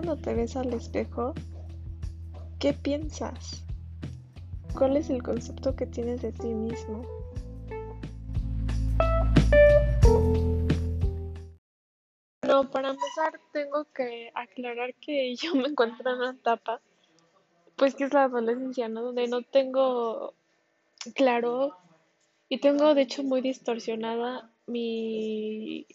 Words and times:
cuando 0.00 0.22
te 0.22 0.32
ves 0.32 0.54
al 0.54 0.72
espejo, 0.74 1.34
¿qué 2.60 2.72
piensas? 2.72 3.64
¿Cuál 4.72 4.96
es 4.96 5.10
el 5.10 5.24
concepto 5.24 5.74
que 5.74 5.86
tienes 5.86 6.22
de 6.22 6.30
ti 6.30 6.54
mismo? 6.54 7.02
No, 12.46 12.70
para 12.70 12.90
empezar 12.90 13.40
tengo 13.52 13.86
que 13.92 14.30
aclarar 14.36 14.94
que 15.00 15.34
yo 15.42 15.56
me 15.56 15.66
encuentro 15.66 16.08
en 16.08 16.18
una 16.18 16.30
etapa, 16.30 16.80
pues 17.74 17.96
que 17.96 18.04
es 18.04 18.12
la 18.12 18.22
adolescencia, 18.22 18.88
¿no? 18.88 19.02
Donde 19.02 19.26
no 19.26 19.42
tengo 19.42 20.32
claro 21.16 21.76
y 22.48 22.60
tengo 22.60 22.94
de 22.94 23.02
hecho 23.02 23.24
muy 23.24 23.40
distorsionada 23.40 24.48
mi 24.68 25.88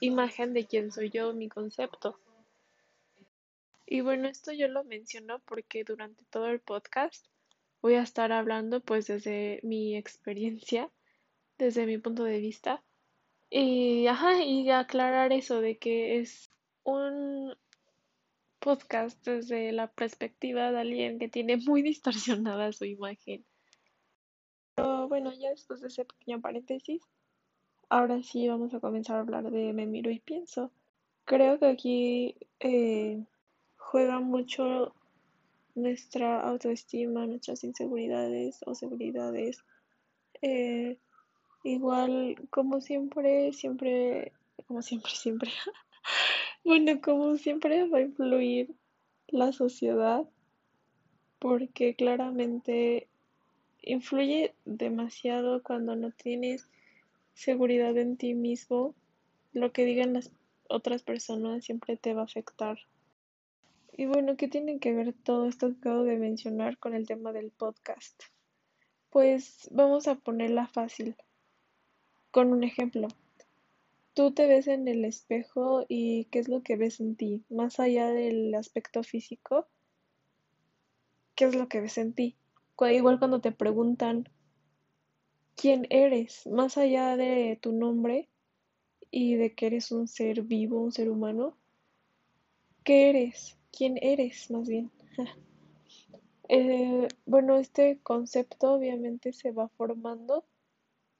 imagen 0.00 0.54
de 0.54 0.66
quién 0.66 0.90
soy 0.90 1.10
yo, 1.10 1.32
mi 1.34 1.48
concepto. 1.48 2.18
Y 3.86 4.00
bueno, 4.00 4.28
esto 4.28 4.52
yo 4.52 4.68
lo 4.68 4.84
menciono 4.84 5.40
porque 5.40 5.84
durante 5.84 6.24
todo 6.26 6.48
el 6.48 6.60
podcast 6.60 7.26
voy 7.82 7.94
a 7.94 8.02
estar 8.02 8.32
hablando 8.32 8.80
pues 8.80 9.06
desde 9.06 9.60
mi 9.62 9.96
experiencia, 9.96 10.90
desde 11.58 11.86
mi 11.86 11.98
punto 11.98 12.24
de 12.24 12.40
vista. 12.40 12.82
Y, 13.50 14.06
ajá, 14.06 14.42
y 14.42 14.70
aclarar 14.70 15.32
eso 15.32 15.60
de 15.60 15.78
que 15.78 16.18
es 16.18 16.50
un 16.82 17.54
podcast 18.58 19.22
desde 19.26 19.72
la 19.72 19.92
perspectiva 19.92 20.72
de 20.72 20.80
alguien 20.80 21.18
que 21.18 21.28
tiene 21.28 21.58
muy 21.58 21.82
distorsionada 21.82 22.72
su 22.72 22.86
imagen. 22.86 23.44
Pero 24.74 25.06
bueno, 25.08 25.32
ya 25.34 25.50
después 25.50 25.82
de 25.82 25.88
ese 25.88 26.06
pequeño 26.06 26.40
paréntesis, 26.40 27.02
ahora 27.90 28.22
sí 28.22 28.48
vamos 28.48 28.72
a 28.72 28.80
comenzar 28.80 29.16
a 29.16 29.20
hablar 29.20 29.50
de 29.50 29.72
Me 29.74 29.86
miro 29.86 30.10
y 30.10 30.20
pienso. 30.20 30.72
Creo 31.26 31.58
que 31.58 31.66
aquí 31.66 32.36
eh, 32.60 33.24
juega 33.94 34.18
mucho 34.18 34.92
nuestra 35.76 36.40
autoestima, 36.40 37.28
nuestras 37.28 37.62
inseguridades 37.62 38.58
o 38.66 38.74
seguridades. 38.74 39.64
Eh, 40.42 40.98
igual, 41.62 42.34
como 42.50 42.80
siempre, 42.80 43.52
siempre, 43.52 44.32
como 44.66 44.82
siempre, 44.82 45.12
siempre. 45.12 45.52
bueno, 46.64 47.00
como 47.00 47.36
siempre 47.36 47.88
va 47.88 47.98
a 47.98 48.00
influir 48.00 48.74
la 49.28 49.52
sociedad 49.52 50.28
porque 51.38 51.94
claramente 51.94 53.06
influye 53.80 54.56
demasiado 54.64 55.62
cuando 55.62 55.94
no 55.94 56.10
tienes 56.10 56.68
seguridad 57.34 57.96
en 57.96 58.16
ti 58.16 58.34
mismo. 58.34 58.92
Lo 59.52 59.70
que 59.70 59.84
digan 59.84 60.14
las 60.14 60.32
otras 60.68 61.04
personas 61.04 61.64
siempre 61.64 61.96
te 61.96 62.12
va 62.12 62.22
a 62.22 62.24
afectar. 62.24 62.76
Y 63.96 64.06
bueno, 64.06 64.36
¿qué 64.36 64.48
tiene 64.48 64.80
que 64.80 64.92
ver 64.92 65.12
todo 65.12 65.46
esto 65.46 65.68
que 65.68 65.76
acabo 65.78 66.02
de 66.02 66.16
mencionar 66.16 66.78
con 66.78 66.94
el 66.94 67.06
tema 67.06 67.32
del 67.32 67.52
podcast? 67.52 68.24
Pues 69.08 69.68
vamos 69.70 70.08
a 70.08 70.16
ponerla 70.16 70.66
fácil, 70.66 71.14
con 72.32 72.52
un 72.52 72.64
ejemplo. 72.64 73.06
Tú 74.12 74.32
te 74.32 74.48
ves 74.48 74.66
en 74.66 74.88
el 74.88 75.04
espejo 75.04 75.86
y 75.88 76.24
¿qué 76.24 76.40
es 76.40 76.48
lo 76.48 76.64
que 76.64 76.74
ves 76.74 76.98
en 76.98 77.14
ti? 77.14 77.44
Más 77.50 77.78
allá 77.78 78.08
del 78.08 78.52
aspecto 78.56 79.04
físico, 79.04 79.68
¿qué 81.36 81.44
es 81.44 81.54
lo 81.54 81.68
que 81.68 81.80
ves 81.80 81.96
en 81.96 82.14
ti? 82.14 82.36
Igual 82.80 83.20
cuando 83.20 83.40
te 83.40 83.52
preguntan 83.52 84.28
quién 85.54 85.86
eres, 85.90 86.48
más 86.48 86.78
allá 86.78 87.16
de 87.16 87.60
tu 87.62 87.70
nombre 87.70 88.28
y 89.12 89.36
de 89.36 89.54
que 89.54 89.66
eres 89.66 89.92
un 89.92 90.08
ser 90.08 90.42
vivo, 90.42 90.80
un 90.80 90.90
ser 90.90 91.08
humano, 91.08 91.56
¿qué 92.82 93.10
eres? 93.10 93.56
Quién 93.76 93.98
eres 94.00 94.50
más 94.50 94.68
bien. 94.68 94.90
Eh, 96.46 97.08
bueno, 97.24 97.56
este 97.56 98.00
concepto 98.02 98.74
obviamente 98.74 99.32
se 99.32 99.50
va 99.50 99.68
formando 99.70 100.44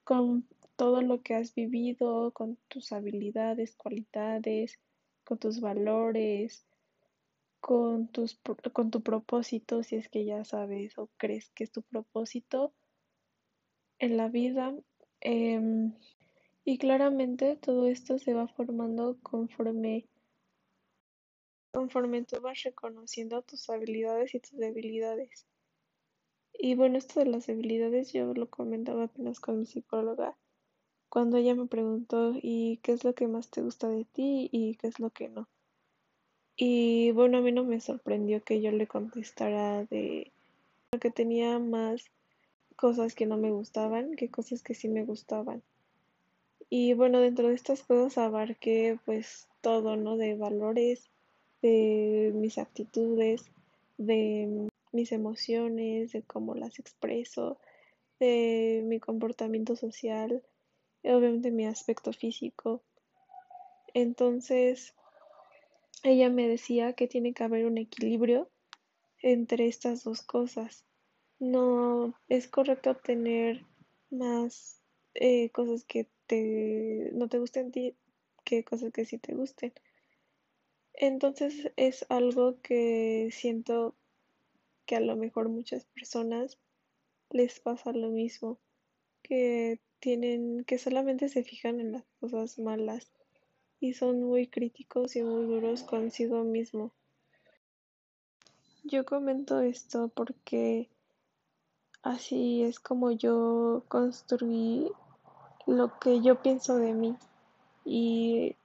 con 0.03 0.47
todo 0.75 1.01
lo 1.01 1.23
que 1.23 1.33
has 1.33 1.55
vivido, 1.55 2.31
con 2.31 2.59
tus 2.67 2.91
habilidades, 2.91 3.75
cualidades, 3.75 4.79
con 5.23 5.39
tus 5.39 5.61
valores, 5.61 6.67
con, 7.59 8.07
tus, 8.09 8.39
con 8.71 8.91
tu 8.91 9.01
propósito, 9.01 9.81
si 9.81 9.95
es 9.95 10.09
que 10.09 10.25
ya 10.25 10.45
sabes 10.45 10.95
o 10.99 11.09
crees 11.17 11.49
que 11.55 11.63
es 11.63 11.71
tu 11.71 11.81
propósito 11.81 12.71
en 13.97 14.17
la 14.17 14.29
vida. 14.29 14.75
Em, 15.21 15.93
y 16.63 16.77
claramente 16.77 17.55
todo 17.55 17.87
esto 17.87 18.19
se 18.19 18.35
va 18.35 18.47
formando 18.47 19.17
conforme 19.23 20.07
conforme 21.75 22.23
tú 22.23 22.39
vas 22.39 22.63
reconociendo 22.63 23.41
tus 23.41 23.69
habilidades 23.69 24.33
y 24.33 24.39
tus 24.39 24.57
debilidades. 24.57 25.45
Y 26.53 26.75
bueno, 26.75 26.97
esto 26.97 27.19
de 27.19 27.25
las 27.25 27.47
debilidades 27.47 28.13
yo 28.13 28.33
lo 28.33 28.49
comentaba 28.49 29.03
apenas 29.03 29.41
con 29.41 29.59
mi 29.59 29.65
psicóloga 29.65 30.37
cuando 31.09 31.35
ella 31.37 31.53
me 31.53 31.67
preguntó 31.67 32.33
y 32.41 32.77
qué 32.77 32.93
es 32.93 33.03
lo 33.03 33.13
que 33.13 33.27
más 33.27 33.49
te 33.49 33.61
gusta 33.61 33.89
de 33.89 34.05
ti 34.05 34.49
y 34.53 34.75
qué 34.75 34.87
es 34.87 34.99
lo 34.99 35.09
que 35.09 35.27
no. 35.27 35.49
Y 36.55 37.11
bueno, 37.11 37.39
a 37.39 37.41
mí 37.41 37.51
no 37.51 37.65
me 37.65 37.81
sorprendió 37.81 38.41
que 38.41 38.61
yo 38.61 38.71
le 38.71 38.87
contestara 38.87 39.83
de 39.83 40.31
que 41.01 41.11
tenía 41.11 41.59
más 41.59 42.05
cosas 42.77 43.15
que 43.15 43.25
no 43.25 43.35
me 43.35 43.51
gustaban 43.51 44.15
que 44.15 44.29
cosas 44.29 44.63
que 44.63 44.75
sí 44.75 44.87
me 44.87 45.03
gustaban. 45.03 45.61
Y 46.69 46.93
bueno, 46.93 47.19
dentro 47.19 47.49
de 47.49 47.55
estas 47.55 47.83
cosas 47.83 48.17
abarqué 48.17 48.97
pues 49.05 49.49
todo, 49.59 49.97
¿no? 49.97 50.15
De 50.15 50.35
valores, 50.35 51.09
de 51.61 52.31
mis 52.33 52.57
actitudes, 52.57 53.51
de 53.97 54.69
mis 54.91 55.11
emociones, 55.11 56.11
de 56.11 56.23
cómo 56.23 56.55
las 56.55 56.79
expreso, 56.79 57.57
de 58.19 58.83
mi 58.85 58.99
comportamiento 58.99 59.75
social, 59.75 60.43
obviamente 61.03 61.51
mi 61.51 61.65
aspecto 61.65 62.13
físico. 62.13 62.81
Entonces, 63.93 64.93
ella 66.03 66.29
me 66.29 66.47
decía 66.47 66.93
que 66.93 67.07
tiene 67.07 67.33
que 67.33 67.43
haber 67.43 67.65
un 67.65 67.77
equilibrio 67.77 68.49
entre 69.21 69.67
estas 69.67 70.03
dos 70.03 70.21
cosas. 70.21 70.85
No 71.39 72.13
es 72.29 72.47
correcto 72.47 72.95
tener 72.95 73.65
más 74.09 74.81
eh, 75.13 75.49
cosas 75.51 75.83
que 75.83 76.07
te, 76.27 77.11
no 77.13 77.27
te 77.27 77.39
gusten 77.39 77.71
que 77.71 78.63
cosas 78.63 78.91
que 78.91 79.05
sí 79.05 79.17
te 79.17 79.33
gusten. 79.33 79.73
Entonces 80.97 81.71
es 81.75 82.05
algo 82.09 82.61
que 82.61 83.29
siento 83.31 83.95
que 84.85 84.95
a 84.95 85.01
lo 85.01 85.15
mejor 85.15 85.49
muchas 85.49 85.85
personas 85.85 86.57
les 87.31 87.59
pasa 87.59 87.91
lo 87.91 88.09
mismo, 88.09 88.59
que 89.21 89.79
tienen, 89.99 90.63
que 90.65 90.77
solamente 90.77 91.29
se 91.29 91.43
fijan 91.43 91.79
en 91.79 91.91
las 91.91 92.05
cosas 92.19 92.59
malas 92.59 93.11
y 93.79 93.93
son 93.93 94.21
muy 94.23 94.47
críticos 94.47 95.15
y 95.15 95.23
muy 95.23 95.45
duros 95.45 95.83
consigo 95.83 96.43
mismo. 96.43 96.93
Yo 98.83 99.03
comento 99.03 99.61
esto 99.61 100.09
porque 100.09 100.89
así 102.03 102.63
es 102.63 102.79
como 102.79 103.11
yo 103.11 103.83
construí 103.87 104.91
lo 105.65 105.97
que 105.99 106.21
yo 106.21 106.41
pienso 106.41 106.77
de 106.77 106.93
mí 106.93 107.17
y 107.83 108.55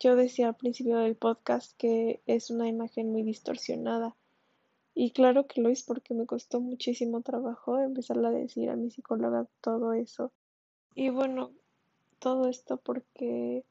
yo 0.00 0.16
decía 0.16 0.48
al 0.48 0.56
principio 0.56 0.96
del 0.96 1.14
podcast 1.14 1.76
que 1.76 2.22
es 2.26 2.50
una 2.50 2.66
imagen 2.66 3.12
muy 3.12 3.22
distorsionada. 3.22 4.16
Y 4.94 5.10
claro 5.10 5.46
que 5.46 5.60
lo 5.60 5.68
es 5.68 5.82
porque 5.82 6.14
me 6.14 6.24
costó 6.24 6.58
muchísimo 6.58 7.20
trabajo 7.20 7.78
empezar 7.78 8.18
a 8.24 8.30
decir 8.30 8.70
a 8.70 8.76
mi 8.76 8.90
psicóloga 8.90 9.46
todo 9.60 9.92
eso. 9.92 10.32
Y 10.94 11.10
bueno, 11.10 11.50
todo 12.18 12.48
esto 12.48 12.78
porque 12.78 13.64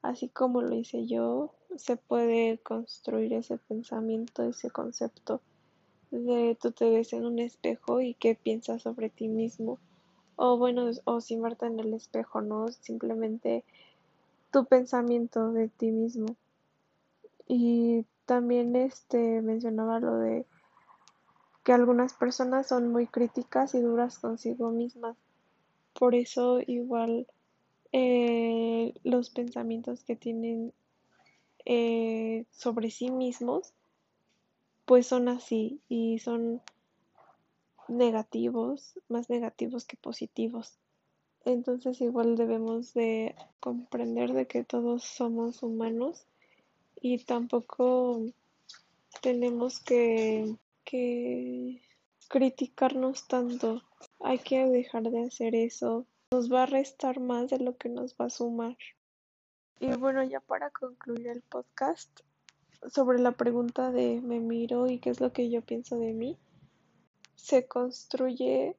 así 0.00 0.28
como 0.28 0.62
lo 0.62 0.74
hice 0.74 1.06
yo, 1.06 1.54
se 1.76 1.96
puede 1.96 2.58
construir 2.58 3.34
ese 3.34 3.58
pensamiento, 3.58 4.42
ese 4.42 4.70
concepto 4.70 5.42
de 6.10 6.56
tú 6.60 6.72
te 6.72 6.88
ves 6.88 7.12
en 7.12 7.26
un 7.26 7.38
espejo 7.40 8.00
y 8.00 8.14
qué 8.14 8.34
piensas 8.34 8.82
sobre 8.82 9.10
ti 9.10 9.28
mismo. 9.28 9.78
O 10.36 10.56
bueno, 10.56 10.90
o 11.04 11.20
sin 11.20 11.42
verte 11.42 11.66
en 11.66 11.78
el 11.78 11.92
espejo, 11.92 12.40
¿no? 12.40 12.68
Simplemente 12.68 13.64
tu 14.54 14.66
pensamiento 14.66 15.50
de 15.50 15.68
ti 15.68 15.90
mismo. 15.90 16.36
Y 17.48 18.06
también 18.24 18.76
este 18.76 19.42
mencionaba 19.42 19.98
lo 19.98 20.16
de 20.18 20.46
que 21.64 21.72
algunas 21.72 22.14
personas 22.14 22.68
son 22.68 22.92
muy 22.92 23.08
críticas 23.08 23.74
y 23.74 23.80
duras 23.80 24.20
consigo 24.20 24.70
mismas. 24.70 25.16
Por 25.92 26.14
eso 26.14 26.60
igual 26.64 27.26
eh, 27.90 28.94
los 29.02 29.30
pensamientos 29.30 30.04
que 30.04 30.14
tienen 30.14 30.72
eh, 31.64 32.46
sobre 32.52 32.92
sí 32.92 33.10
mismos 33.10 33.72
pues 34.84 35.08
son 35.08 35.28
así 35.28 35.80
y 35.88 36.20
son 36.20 36.62
negativos, 37.88 39.00
más 39.08 39.28
negativos 39.30 39.84
que 39.84 39.96
positivos. 39.96 40.78
Entonces 41.44 42.00
igual 42.00 42.36
debemos 42.36 42.94
de 42.94 43.34
comprender 43.60 44.32
de 44.32 44.46
que 44.46 44.64
todos 44.64 45.04
somos 45.04 45.62
humanos 45.62 46.26
y 47.00 47.18
tampoco 47.24 48.22
tenemos 49.20 49.80
que, 49.80 50.56
que 50.84 51.82
criticarnos 52.28 53.28
tanto. 53.28 53.82
Hay 54.20 54.38
que 54.38 54.64
dejar 54.66 55.02
de 55.10 55.24
hacer 55.26 55.54
eso. 55.54 56.06
Nos 56.30 56.50
va 56.50 56.62
a 56.62 56.66
restar 56.66 57.20
más 57.20 57.50
de 57.50 57.58
lo 57.58 57.76
que 57.76 57.90
nos 57.90 58.14
va 58.14 58.26
a 58.26 58.30
sumar. 58.30 58.76
Y 59.80 59.88
bueno, 59.96 60.22
ya 60.24 60.40
para 60.40 60.70
concluir 60.70 61.28
el 61.28 61.42
podcast, 61.42 62.08
sobre 62.88 63.18
la 63.18 63.32
pregunta 63.32 63.90
de 63.90 64.20
me 64.22 64.40
miro 64.40 64.88
y 64.88 64.98
qué 64.98 65.10
es 65.10 65.20
lo 65.20 65.32
que 65.32 65.50
yo 65.50 65.62
pienso 65.62 65.98
de 65.98 66.12
mí, 66.12 66.38
se 67.34 67.66
construye 67.66 68.76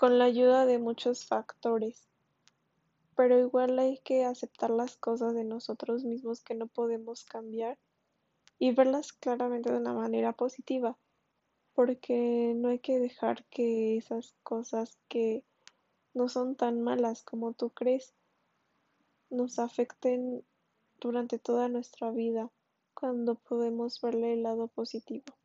con 0.00 0.18
la 0.18 0.24
ayuda 0.24 0.64
de 0.64 0.78
muchos 0.78 1.26
factores, 1.26 2.08
pero 3.16 3.38
igual 3.38 3.78
hay 3.78 3.98
que 3.98 4.24
aceptar 4.24 4.70
las 4.70 4.96
cosas 4.96 5.34
de 5.34 5.44
nosotros 5.44 6.04
mismos 6.04 6.40
que 6.40 6.54
no 6.54 6.68
podemos 6.68 7.26
cambiar 7.26 7.76
y 8.58 8.72
verlas 8.72 9.12
claramente 9.12 9.70
de 9.70 9.76
una 9.76 9.92
manera 9.92 10.32
positiva, 10.32 10.96
porque 11.74 12.54
no 12.56 12.70
hay 12.70 12.78
que 12.78 12.98
dejar 12.98 13.44
que 13.50 13.98
esas 13.98 14.34
cosas 14.42 14.96
que 15.08 15.44
no 16.14 16.30
son 16.30 16.56
tan 16.56 16.80
malas 16.80 17.22
como 17.22 17.52
tú 17.52 17.68
crees 17.68 18.14
nos 19.28 19.58
afecten 19.58 20.42
durante 20.98 21.38
toda 21.38 21.68
nuestra 21.68 22.10
vida 22.10 22.50
cuando 22.94 23.34
podemos 23.34 24.00
verle 24.00 24.32
el 24.32 24.44
lado 24.44 24.66
positivo. 24.68 25.39